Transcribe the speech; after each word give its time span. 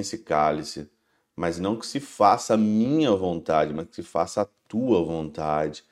esse 0.00 0.18
cálice, 0.18 0.90
mas 1.36 1.58
não 1.58 1.76
que 1.76 1.86
se 1.86 2.00
faça 2.00 2.54
a 2.54 2.56
minha 2.56 3.10
vontade, 3.12 3.72
mas 3.72 3.86
que 3.86 3.96
se 3.96 4.02
faça 4.02 4.42
a 4.42 4.48
tua 4.68 5.04
vontade. 5.04 5.84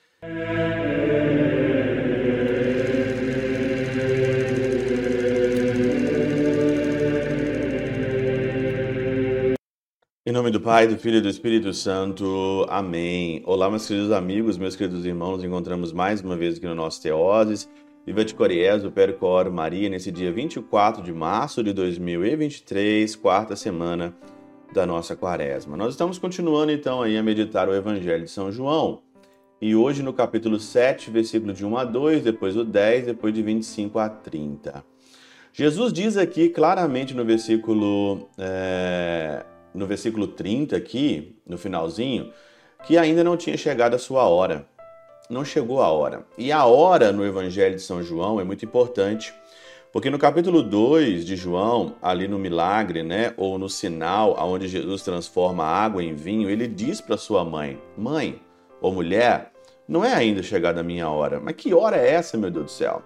Em 10.26 10.32
nome 10.32 10.50
do 10.50 10.60
Pai, 10.60 10.86
do 10.86 10.98
Filho 10.98 11.16
e 11.16 11.20
do 11.22 11.28
Espírito 11.28 11.72
Santo. 11.72 12.66
Amém. 12.68 13.42
Olá, 13.46 13.70
meus 13.70 13.86
queridos 13.86 14.12
amigos, 14.12 14.58
meus 14.58 14.76
queridos 14.76 15.06
irmãos. 15.06 15.36
Nos 15.36 15.44
encontramos 15.44 15.90
mais 15.90 16.20
uma 16.20 16.36
vez 16.36 16.58
aqui 16.58 16.66
no 16.66 16.74
nosso 16.74 17.00
Teoses. 17.00 17.66
Viva 18.08 18.24
de 18.24 18.32
Coriés, 18.32 18.86
o 18.86 18.90
Percor 18.90 19.50
Maria, 19.50 19.86
nesse 19.90 20.10
dia 20.10 20.32
24 20.32 21.02
de 21.02 21.12
março 21.12 21.62
de 21.62 21.74
2023, 21.74 23.14
quarta 23.14 23.54
semana 23.54 24.16
da 24.72 24.86
nossa 24.86 25.14
quaresma. 25.14 25.76
Nós 25.76 25.92
estamos 25.92 26.16
continuando 26.18 26.72
então 26.72 27.02
aí 27.02 27.18
a 27.18 27.22
meditar 27.22 27.68
o 27.68 27.74
Evangelho 27.74 28.24
de 28.24 28.30
São 28.30 28.50
João. 28.50 29.02
E 29.60 29.76
hoje 29.76 30.02
no 30.02 30.14
capítulo 30.14 30.58
7, 30.58 31.10
versículo 31.10 31.52
de 31.52 31.66
1 31.66 31.76
a 31.76 31.84
2, 31.84 32.22
depois 32.24 32.56
o 32.56 32.64
10, 32.64 33.04
depois 33.04 33.34
de 33.34 33.42
25 33.42 33.98
a 33.98 34.08
30. 34.08 34.82
Jesus 35.52 35.92
diz 35.92 36.16
aqui 36.16 36.48
claramente 36.48 37.12
no 37.12 37.26
versículo 37.26 38.26
é, 38.38 39.44
no 39.74 39.86
versículo 39.86 40.28
30 40.28 40.78
aqui, 40.78 41.36
no 41.46 41.58
finalzinho, 41.58 42.32
que 42.86 42.96
ainda 42.96 43.22
não 43.22 43.36
tinha 43.36 43.58
chegado 43.58 43.92
a 43.92 43.98
sua 43.98 44.26
hora. 44.26 44.66
Não 45.28 45.44
chegou 45.44 45.82
a 45.82 45.88
hora. 45.88 46.24
E 46.38 46.50
a 46.50 46.64
hora 46.64 47.12
no 47.12 47.24
Evangelho 47.24 47.76
de 47.76 47.82
São 47.82 48.02
João 48.02 48.40
é 48.40 48.44
muito 48.44 48.64
importante, 48.64 49.34
porque 49.92 50.08
no 50.08 50.18
capítulo 50.18 50.62
2 50.62 51.26
de 51.26 51.36
João, 51.36 51.96
ali 52.00 52.26
no 52.26 52.38
milagre, 52.38 53.02
né, 53.02 53.34
ou 53.36 53.58
no 53.58 53.68
sinal 53.68 54.34
onde 54.38 54.66
Jesus 54.66 55.02
transforma 55.02 55.64
água 55.64 56.02
em 56.02 56.14
vinho, 56.14 56.48
ele 56.48 56.66
diz 56.66 57.02
para 57.02 57.18
sua 57.18 57.44
mãe: 57.44 57.78
"Mãe, 57.96 58.40
ou 58.80 58.90
mulher, 58.92 59.52
não 59.86 60.02
é 60.02 60.14
ainda 60.14 60.42
chegada 60.42 60.80
a 60.80 60.84
minha 60.84 61.10
hora". 61.10 61.38
Mas 61.38 61.56
que 61.56 61.74
hora 61.74 61.96
é 61.96 62.10
essa, 62.10 62.38
meu 62.38 62.50
Deus 62.50 62.64
do 62.64 62.70
céu? 62.70 63.02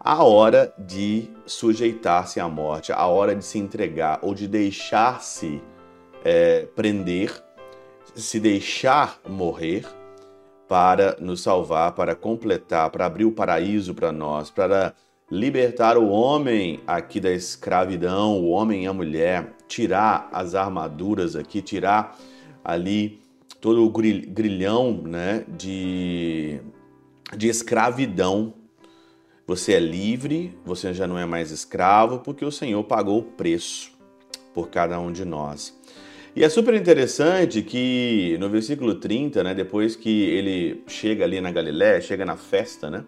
a 0.00 0.22
hora 0.22 0.72
de 0.78 1.28
sujeitar-se 1.44 2.38
à 2.38 2.48
morte, 2.48 2.92
a 2.92 3.06
hora 3.06 3.34
de 3.34 3.44
se 3.44 3.58
entregar 3.58 4.20
ou 4.22 4.32
de 4.32 4.46
deixar-se 4.46 5.60
é, 6.24 6.66
prender, 6.74 7.32
se 8.14 8.38
deixar 8.38 9.20
morrer 9.28 9.84
para 10.68 11.16
nos 11.18 11.40
salvar, 11.40 11.92
para 11.92 12.14
completar, 12.14 12.90
para 12.90 13.06
abrir 13.06 13.24
o 13.24 13.32
paraíso 13.32 13.94
para 13.94 14.12
nós, 14.12 14.50
para 14.50 14.94
libertar 15.30 15.96
o 15.96 16.08
homem 16.08 16.80
aqui 16.86 17.18
da 17.18 17.32
escravidão, 17.32 18.38
o 18.38 18.50
homem 18.50 18.84
e 18.84 18.86
a 18.86 18.92
mulher, 18.92 19.54
tirar 19.66 20.28
as 20.32 20.54
armaduras 20.54 21.34
aqui, 21.34 21.62
tirar 21.62 22.18
ali 22.64 23.20
todo 23.60 23.84
o 23.84 23.90
grilhão 23.90 25.02
né, 25.04 25.44
de, 25.48 26.60
de 27.36 27.48
escravidão 27.48 28.54
você 29.48 29.72
é 29.72 29.80
livre, 29.80 30.54
você 30.62 30.92
já 30.92 31.06
não 31.06 31.16
é 31.16 31.24
mais 31.24 31.50
escravo, 31.50 32.18
porque 32.18 32.44
o 32.44 32.52
Senhor 32.52 32.84
pagou 32.84 33.20
o 33.20 33.22
preço 33.22 33.90
por 34.52 34.68
cada 34.68 35.00
um 35.00 35.10
de 35.10 35.24
nós. 35.24 35.74
E 36.36 36.44
é 36.44 36.48
super 36.48 36.74
interessante 36.74 37.62
que 37.62 38.36
no 38.38 38.48
versículo 38.48 38.94
30, 38.94 39.42
né, 39.42 39.54
depois 39.54 39.96
que 39.96 40.24
ele 40.24 40.82
chega 40.86 41.24
ali 41.24 41.40
na 41.40 41.50
Galiléia, 41.50 42.00
chega 42.00 42.24
na 42.24 42.36
festa, 42.36 42.90
né, 42.90 43.04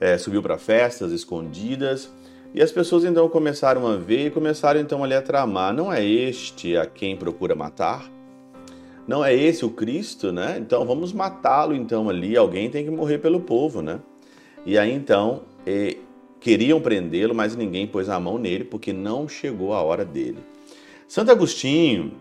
é, 0.00 0.16
subiu 0.16 0.42
para 0.42 0.56
festas 0.56 1.12
escondidas, 1.12 2.10
e 2.54 2.62
as 2.62 2.70
pessoas 2.70 3.04
então 3.04 3.28
começaram 3.28 3.86
a 3.86 3.96
ver 3.96 4.26
e 4.26 4.30
começaram 4.30 4.80
então 4.80 5.02
ali 5.02 5.14
a 5.14 5.20
tramar: 5.20 5.74
não 5.74 5.92
é 5.92 6.04
este 6.04 6.76
a 6.76 6.86
quem 6.86 7.16
procura 7.16 7.54
matar? 7.54 8.08
Não 9.08 9.24
é 9.24 9.34
esse 9.34 9.64
o 9.64 9.70
Cristo, 9.70 10.32
né? 10.32 10.56
Então 10.58 10.86
vamos 10.86 11.12
matá-lo 11.12 11.74
então 11.74 12.08
ali, 12.08 12.36
alguém 12.36 12.70
tem 12.70 12.84
que 12.84 12.90
morrer 12.90 13.18
pelo 13.18 13.40
povo, 13.40 13.82
né? 13.82 14.00
E 14.64 14.78
aí 14.78 14.92
então 14.92 15.42
queriam 16.40 16.80
prendê-lo, 16.80 17.34
mas 17.34 17.56
ninguém 17.56 17.86
pôs 17.86 18.08
a 18.08 18.20
mão 18.20 18.38
nele 18.38 18.64
porque 18.64 18.92
não 18.92 19.28
chegou 19.28 19.72
a 19.72 19.82
hora 19.82 20.04
dele. 20.04 20.38
Santo 21.08 21.32
Agostinho, 21.32 22.12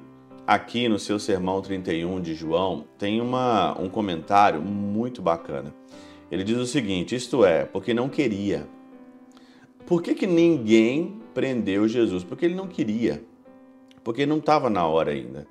aqui 0.46 0.88
no 0.88 1.00
seu 1.00 1.20
Sermão 1.20 1.62
31 1.62 2.22
de 2.22 2.34
João, 2.34 2.86
tem 2.98 3.22
uma, 3.22 3.80
um 3.80 3.90
comentário 3.90 4.62
muito 4.62 5.22
bacana. 5.22 5.74
Ele 6.31 6.44
diz 6.44 6.58
o 6.58 6.66
seguinte: 6.66 7.16
isto 7.16 7.46
é, 7.46 7.66
porque 7.66 7.94
não 7.94 8.09
queria. 8.09 8.68
Por 9.86 10.02
que, 10.02 10.14
que 10.14 10.28
ninguém 10.28 11.22
prendeu 11.34 11.88
Jesus? 11.88 12.24
Porque 12.24 12.46
ele 12.46 12.56
não 12.56 12.68
queria. 12.68 13.24
Porque 14.03 14.26
não 14.26 14.38
estava 14.38 14.70
na 14.70 14.86
hora 14.88 15.12
ainda. 15.12 15.48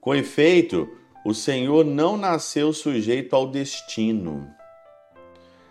Com 0.00 0.14
efeito, 0.14 0.88
o 1.24 1.34
Senhor 1.34 1.84
não 1.84 2.16
nasceu 2.16 2.72
sujeito 2.72 3.34
ao 3.34 3.50
destino. 3.50 4.48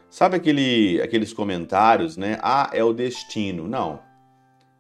Sabe 0.10 0.38
aquele, 0.38 1.02
aqueles 1.02 1.34
comentários, 1.34 2.16
né? 2.16 2.38
Ah, 2.42 2.70
é 2.74 2.84
o 2.84 2.94
destino. 2.94 3.68
Não. 3.68 4.00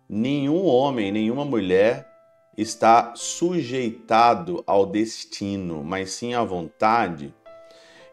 Nenhum 0.07 0.65
homem, 0.65 1.11
nenhuma 1.11 1.43
mulher 1.43 2.14
está 2.57 3.13
sujeitado 3.15 4.63
ao 4.65 4.85
destino, 4.85 5.83
mas 5.83 6.11
sim 6.11 6.33
à 6.33 6.43
vontade. 6.43 7.33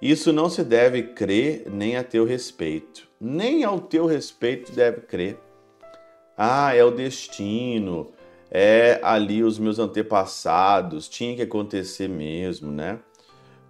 Isso 0.00 0.32
não 0.32 0.48
se 0.48 0.64
deve 0.64 1.02
crer 1.02 1.64
nem 1.70 1.96
a 1.96 2.02
teu 2.02 2.24
respeito. 2.24 3.08
Nem 3.20 3.64
ao 3.64 3.80
teu 3.80 4.06
respeito 4.06 4.72
deve 4.72 5.02
crer. 5.02 5.38
Ah, 6.36 6.74
é 6.74 6.82
o 6.82 6.90
destino, 6.90 8.12
é 8.50 8.98
ali 9.02 9.44
os 9.44 9.58
meus 9.58 9.78
antepassados, 9.78 11.08
tinha 11.08 11.36
que 11.36 11.42
acontecer 11.42 12.08
mesmo, 12.08 12.72
né? 12.72 12.98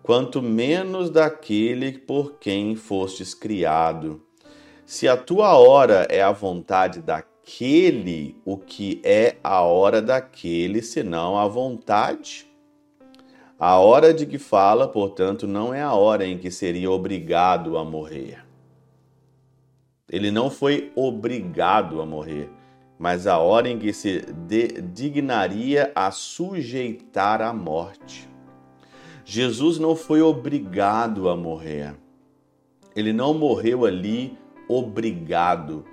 quanto 0.03 0.43
menos 0.43 1.11
daquele 1.11 1.93
por 1.93 2.39
quem 2.39 2.75
fostes 2.75 3.35
criado. 3.35 4.21
Se 4.85 5.07
a 5.07 5.17
tua 5.17 5.57
hora 5.57 6.07
é 6.11 6.21
a 6.21 6.33
vontade 6.33 7.01
daquele, 7.01 7.32
o 8.45 8.57
que 8.57 9.01
é 9.05 9.37
a 9.43 9.63
hora 9.63 10.01
daquele, 10.01 10.81
senão 10.83 11.37
a 11.37 11.47
vontade? 11.49 12.47
A 13.59 13.79
hora 13.79 14.13
de 14.13 14.27
que 14.27 14.39
fala, 14.39 14.89
portanto, 14.89 15.47
não 15.47 15.73
é 15.73 15.83
a 15.83 15.93
hora 15.93 16.27
em 16.27 16.39
que 16.39 16.51
seria 16.51 16.91
obrigado 16.91 17.77
a 17.79 17.85
morrer. 17.85 18.45
Ele 20.11 20.31
não 20.31 20.51
foi 20.51 20.93
obrigado 20.95 22.03
a 22.03 22.07
morrer, 22.07 22.51
mas 22.99 23.27
a 23.27 23.39
hora 23.39 23.69
em 23.69 23.79
que 23.79 23.93
se 23.93 24.25
dignaria 24.93 25.93
a 25.95 26.11
sujeitar 26.11 27.41
à 27.41 27.53
morte. 27.53 28.29
Jesus 29.25 29.79
não 29.79 29.95
foi 29.95 30.21
obrigado 30.21 31.29
a 31.29 31.37
morrer. 31.37 31.95
Ele 32.95 33.13
não 33.13 33.33
morreu 33.33 33.85
ali 33.85 34.37
obrigado, 34.69 35.85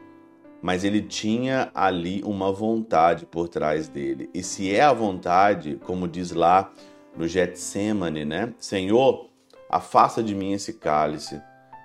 mas 0.61 0.83
ele 0.83 1.01
tinha 1.01 1.71
ali 1.73 2.21
uma 2.23 2.51
vontade 2.51 3.25
por 3.25 3.47
trás 3.47 3.87
dele. 3.87 4.29
E 4.33 4.43
se 4.43 4.73
é 4.73 4.81
a 4.81 4.93
vontade, 4.93 5.79
como 5.85 6.07
diz 6.07 6.31
lá 6.31 6.71
no 7.15 7.27
Getsemane, 7.27 8.25
né? 8.25 8.53
Senhor, 8.59 9.29
afasta 9.69 10.21
de 10.21 10.35
mim 10.35 10.53
esse 10.53 10.73
cálice, 10.73 11.41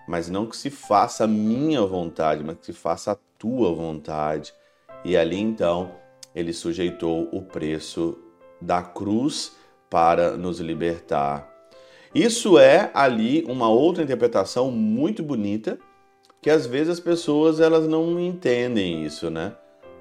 mas 0.09 0.29
não 0.29 0.47
que 0.47 0.57
se 0.57 0.71
faça 0.71 1.25
a 1.25 1.29
minha 1.29 1.83
vontade, 1.83 2.43
mas 2.43 2.59
que 2.59 2.67
se 2.67 2.73
faça 2.73 3.13
a 3.13 3.19
tua 3.39 3.73
vontade. 3.73 4.53
E 5.05 5.17
ali 5.17 5.39
então 5.39 5.93
ele 6.35 6.53
sujeitou 6.53 7.29
o 7.33 7.43
preço 7.43 8.19
da 8.61 8.83
cruz 8.83 9.57
para 9.89 10.37
nos 10.37 10.59
libertar. 10.59 11.49
Isso 12.15 12.59
é 12.59 12.91
ali 12.95 13.45
uma 13.49 13.69
outra 13.69 14.03
interpretação 14.03 14.71
muito 14.71 15.23
bonita 15.23 15.79
que 16.45 16.51
às 16.51 16.67
vezes 16.67 16.91
as 16.91 17.01
pessoas 17.01 17.59
elas 17.59 17.89
não 17.89 18.21
entendem 18.21 19.03
isso, 19.03 19.31
né? 19.31 19.55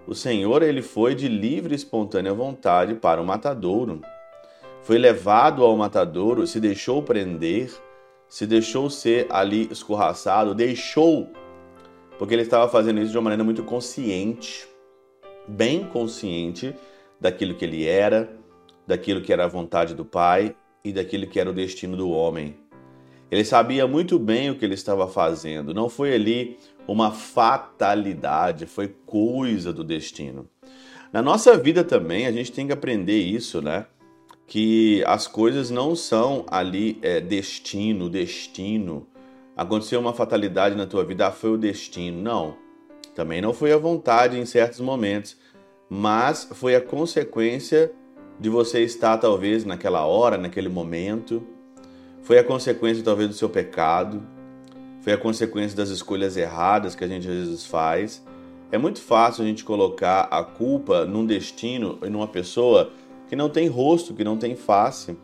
O 0.05 0.13
Senhor 0.13 0.61
ele 0.61 0.81
foi 0.81 1.15
de 1.15 1.29
livre 1.29 1.73
e 1.73 1.77
espontânea 1.77 2.33
vontade 2.33 2.95
para 2.95 3.21
o 3.21 3.25
matadouro. 3.25 4.01
Foi 4.81 4.97
levado 4.97 5.63
ao 5.63 5.77
matadouro, 5.77 6.45
se 6.45 6.59
deixou 6.59 7.01
prender, 7.01 7.71
se 8.27 8.45
deixou 8.45 8.89
ser 8.89 9.25
ali 9.29 9.69
escorraçado, 9.71 10.53
deixou, 10.53 11.29
porque 12.19 12.33
ele 12.33 12.41
estava 12.41 12.69
fazendo 12.69 12.99
isso 12.99 13.13
de 13.13 13.17
uma 13.17 13.23
maneira 13.23 13.45
muito 13.45 13.63
consciente, 13.63 14.67
bem 15.47 15.85
consciente 15.85 16.75
daquilo 17.21 17.55
que 17.55 17.63
ele 17.63 17.87
era, 17.87 18.29
daquilo 18.85 19.21
que 19.21 19.31
era 19.31 19.45
a 19.45 19.47
vontade 19.47 19.95
do 19.95 20.03
Pai 20.03 20.53
e 20.83 20.91
daquilo 20.91 21.25
que 21.25 21.39
era 21.39 21.49
o 21.49 21.53
destino 21.53 21.95
do 21.95 22.09
homem. 22.09 22.57
Ele 23.33 23.43
sabia 23.43 23.87
muito 23.87 24.19
bem 24.19 24.49
o 24.49 24.55
que 24.55 24.63
ele 24.63 24.73
estava 24.73 25.07
fazendo, 25.07 25.73
não 25.73 25.89
foi 25.89 26.13
ali 26.13 26.57
uma 26.87 27.11
fatalidade, 27.11 28.65
foi 28.65 28.93
coisa 29.05 29.73
do 29.73 29.83
destino. 29.83 30.47
Na 31.11 31.21
nossa 31.21 31.57
vida 31.57 31.83
também 31.83 32.27
a 32.27 32.31
gente 32.31 32.51
tem 32.51 32.67
que 32.67 32.73
aprender 32.73 33.17
isso, 33.17 33.61
né? 33.61 33.85
Que 34.45 35.03
as 35.07 35.27
coisas 35.27 35.69
não 35.69 35.95
são 35.95 36.45
ali 36.47 36.99
é, 37.01 37.19
destino, 37.19 38.09
destino. 38.09 39.07
Aconteceu 39.55 39.99
uma 39.99 40.13
fatalidade 40.13 40.75
na 40.75 40.85
tua 40.85 41.05
vida, 41.05 41.27
ah, 41.27 41.31
foi 41.31 41.51
o 41.51 41.57
destino. 41.57 42.21
Não. 42.21 42.57
Também 43.15 43.41
não 43.41 43.53
foi 43.53 43.71
a 43.71 43.77
vontade 43.77 44.37
em 44.37 44.45
certos 44.45 44.79
momentos 44.79 45.37
mas 45.95 46.49
foi 46.53 46.75
a 46.75 46.81
consequência 46.81 47.91
de 48.39 48.49
você 48.49 48.83
estar 48.83 49.15
talvez 49.19 49.63
naquela 49.63 50.03
hora, 50.07 50.39
naquele 50.39 50.67
momento, 50.67 51.45
foi 52.23 52.39
a 52.39 52.43
consequência 52.43 53.03
talvez 53.03 53.29
do 53.29 53.35
seu 53.35 53.49
pecado, 53.49 54.23
foi 55.01 55.13
a 55.13 55.17
consequência 55.17 55.75
das 55.75 55.89
escolhas 55.89 56.37
erradas 56.37 56.95
que 56.95 57.03
a 57.03 57.07
gente 57.07 57.27
às 57.27 57.33
vezes 57.35 57.65
faz. 57.65 58.23
É 58.71 58.77
muito 58.77 59.01
fácil 59.01 59.43
a 59.43 59.47
gente 59.47 59.63
colocar 59.63 60.21
a 60.31 60.41
culpa 60.43 61.05
num 61.05 61.25
destino 61.25 61.99
e 62.01 62.09
numa 62.09 62.27
pessoa 62.27 62.91
que 63.27 63.35
não 63.35 63.49
tem 63.49 63.67
rosto, 63.67 64.13
que 64.13 64.23
não 64.23 64.37
tem 64.37 64.55
face. 64.55 65.17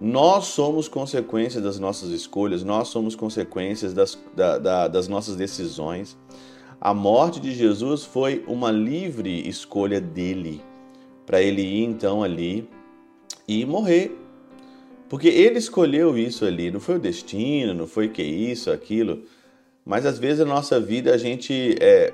Nós 0.00 0.44
somos 0.44 0.86
consequência 0.86 1.60
das 1.60 1.78
nossas 1.78 2.10
escolhas, 2.10 2.62
nós 2.62 2.88
somos 2.88 3.16
consequências 3.16 3.94
das, 3.94 4.16
da, 4.36 4.58
da, 4.58 4.88
das 4.88 5.08
nossas 5.08 5.34
decisões. 5.34 6.16
A 6.80 6.94
morte 6.94 7.40
de 7.40 7.52
Jesus 7.52 8.04
foi 8.04 8.44
uma 8.46 8.70
livre 8.70 9.48
escolha 9.48 10.00
dele, 10.00 10.62
para 11.26 11.42
ele 11.42 11.62
ir 11.62 11.84
então 11.84 12.22
ali 12.22 12.68
e 13.48 13.64
morrer. 13.64 14.27
Porque 15.08 15.28
ele 15.28 15.58
escolheu 15.58 16.18
isso 16.18 16.44
ali, 16.44 16.70
não 16.70 16.80
foi 16.80 16.96
o 16.96 17.00
destino, 17.00 17.72
não 17.72 17.86
foi 17.86 18.08
que 18.08 18.22
isso, 18.22 18.70
aquilo. 18.70 19.22
Mas 19.84 20.04
às 20.04 20.18
vezes 20.18 20.40
na 20.40 20.54
nossa 20.54 20.78
vida 20.78 21.14
a 21.14 21.16
gente 21.16 21.76
é, 21.80 22.12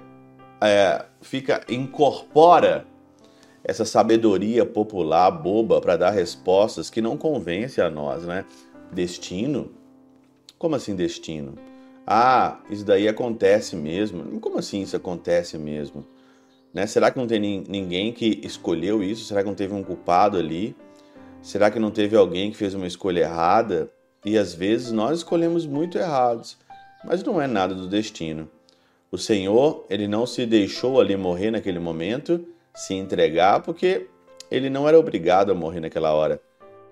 é, 0.60 1.04
fica 1.20 1.62
incorpora 1.68 2.86
essa 3.64 3.84
sabedoria 3.84 4.64
popular 4.64 5.30
boba 5.30 5.80
para 5.80 5.96
dar 5.96 6.10
respostas 6.10 6.88
que 6.88 7.00
não 7.00 7.16
convence 7.16 7.80
a 7.80 7.90
nós, 7.90 8.24
né? 8.24 8.44
Destino? 8.92 9.72
Como 10.58 10.76
assim 10.76 10.94
destino? 10.94 11.54
Ah, 12.06 12.60
isso 12.70 12.84
daí 12.84 13.08
acontece 13.08 13.74
mesmo. 13.74 14.38
Como 14.40 14.58
assim 14.58 14.82
isso 14.82 14.94
acontece 14.94 15.58
mesmo? 15.58 16.06
Né? 16.72 16.86
Será 16.86 17.10
que 17.10 17.18
não 17.18 17.26
tem 17.26 17.40
ninguém 17.40 18.12
que 18.12 18.40
escolheu 18.44 19.02
isso? 19.02 19.24
Será 19.24 19.42
que 19.42 19.48
não 19.48 19.54
teve 19.54 19.72
um 19.72 19.82
culpado 19.82 20.36
ali? 20.36 20.76
Será 21.44 21.70
que 21.70 21.78
não 21.78 21.90
teve 21.90 22.16
alguém 22.16 22.50
que 22.50 22.56
fez 22.56 22.72
uma 22.72 22.86
escolha 22.86 23.20
errada? 23.20 23.90
E 24.24 24.38
às 24.38 24.54
vezes 24.54 24.90
nós 24.90 25.18
escolhemos 25.18 25.66
muito 25.66 25.98
errados, 25.98 26.56
mas 27.04 27.22
não 27.22 27.38
é 27.38 27.46
nada 27.46 27.74
do 27.74 27.86
destino. 27.86 28.48
O 29.12 29.18
Senhor, 29.18 29.84
ele 29.90 30.08
não 30.08 30.24
se 30.24 30.46
deixou 30.46 30.98
ali 30.98 31.14
morrer 31.18 31.50
naquele 31.50 31.78
momento, 31.78 32.42
se 32.74 32.94
entregar, 32.94 33.60
porque 33.60 34.06
ele 34.50 34.70
não 34.70 34.88
era 34.88 34.98
obrigado 34.98 35.52
a 35.52 35.54
morrer 35.54 35.80
naquela 35.80 36.14
hora, 36.14 36.40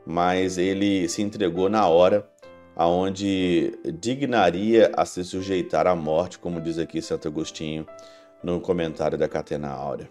mas 0.04 0.58
ele 0.58 1.08
se 1.08 1.22
entregou 1.22 1.70
na 1.70 1.88
hora 1.88 2.28
aonde 2.76 3.72
dignaria 3.98 4.92
a 4.94 5.06
se 5.06 5.24
sujeitar 5.24 5.86
à 5.86 5.96
morte, 5.96 6.38
como 6.38 6.60
diz 6.60 6.78
aqui 6.78 7.00
Santo 7.00 7.26
Agostinho 7.26 7.86
no 8.44 8.60
comentário 8.60 9.16
da 9.16 9.26
Catena 9.26 9.70
Áurea. 9.70 10.10